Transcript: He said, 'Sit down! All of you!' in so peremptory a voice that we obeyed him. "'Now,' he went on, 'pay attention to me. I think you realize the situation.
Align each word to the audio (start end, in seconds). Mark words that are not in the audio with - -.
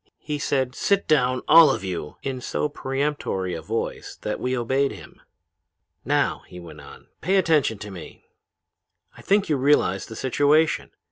He 0.17 0.39
said, 0.39 0.73
'Sit 0.73 1.07
down! 1.07 1.43
All 1.47 1.69
of 1.69 1.83
you!' 1.83 2.17
in 2.23 2.41
so 2.41 2.67
peremptory 2.67 3.53
a 3.53 3.61
voice 3.61 4.15
that 4.23 4.39
we 4.39 4.57
obeyed 4.57 4.91
him. 4.91 5.21
"'Now,' 6.03 6.41
he 6.47 6.59
went 6.59 6.81
on, 6.81 7.05
'pay 7.21 7.35
attention 7.35 7.77
to 7.77 7.91
me. 7.91 8.25
I 9.15 9.21
think 9.21 9.47
you 9.47 9.57
realize 9.57 10.07
the 10.07 10.15
situation. 10.15 10.89